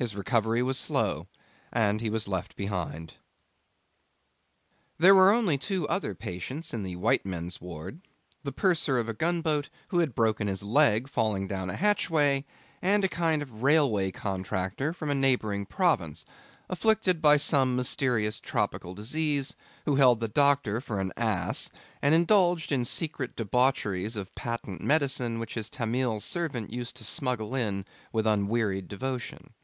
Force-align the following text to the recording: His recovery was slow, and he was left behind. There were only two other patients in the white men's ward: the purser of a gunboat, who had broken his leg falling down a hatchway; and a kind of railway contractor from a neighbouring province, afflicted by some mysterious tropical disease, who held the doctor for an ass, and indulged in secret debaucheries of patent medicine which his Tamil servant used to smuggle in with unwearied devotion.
His 0.00 0.16
recovery 0.16 0.60
was 0.60 0.76
slow, 0.76 1.28
and 1.72 2.00
he 2.00 2.10
was 2.10 2.26
left 2.26 2.56
behind. 2.56 3.14
There 4.98 5.14
were 5.14 5.30
only 5.32 5.56
two 5.56 5.86
other 5.86 6.16
patients 6.16 6.74
in 6.74 6.82
the 6.82 6.96
white 6.96 7.24
men's 7.24 7.60
ward: 7.60 8.00
the 8.42 8.50
purser 8.50 8.98
of 8.98 9.08
a 9.08 9.14
gunboat, 9.14 9.68
who 9.90 10.00
had 10.00 10.16
broken 10.16 10.48
his 10.48 10.64
leg 10.64 11.06
falling 11.08 11.46
down 11.46 11.70
a 11.70 11.76
hatchway; 11.76 12.44
and 12.82 13.04
a 13.04 13.08
kind 13.08 13.40
of 13.40 13.62
railway 13.62 14.10
contractor 14.10 14.92
from 14.92 15.10
a 15.10 15.14
neighbouring 15.14 15.64
province, 15.64 16.24
afflicted 16.68 17.22
by 17.22 17.36
some 17.36 17.76
mysterious 17.76 18.40
tropical 18.40 18.94
disease, 18.94 19.54
who 19.84 19.94
held 19.94 20.18
the 20.18 20.26
doctor 20.26 20.80
for 20.80 20.98
an 21.00 21.12
ass, 21.16 21.70
and 22.02 22.16
indulged 22.16 22.72
in 22.72 22.84
secret 22.84 23.36
debaucheries 23.36 24.16
of 24.16 24.34
patent 24.34 24.80
medicine 24.80 25.38
which 25.38 25.54
his 25.54 25.70
Tamil 25.70 26.18
servant 26.18 26.72
used 26.72 26.96
to 26.96 27.04
smuggle 27.04 27.54
in 27.54 27.84
with 28.12 28.26
unwearied 28.26 28.88
devotion. 28.88 29.54